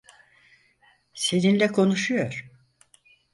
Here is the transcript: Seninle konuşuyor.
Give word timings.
Seninle 1.13 1.71
konuşuyor. 1.71 2.49